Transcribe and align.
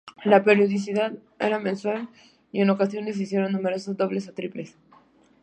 La 0.23 0.43
periodicidad 0.43 1.11
era 1.39 1.59
mensual 1.59 2.09
y 2.51 2.61
en 2.61 2.71
ocasiones 2.71 3.17
se 3.17 3.21
hicieron 3.21 3.51
números 3.51 3.85
dobles 3.97 4.27
o 4.27 4.33
triples. 4.33 4.73